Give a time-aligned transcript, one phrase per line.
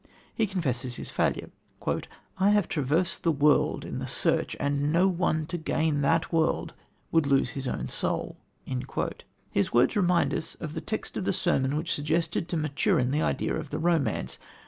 [0.33, 1.51] He confesses his failure:
[2.39, 6.73] "I have traversed the world in the search, and no one to gain that world,
[7.11, 8.37] would lose his own soul."
[9.51, 13.21] His words remind us of the text of the sermon which suggested to Maturin the
[13.21, 14.39] idea of the romance.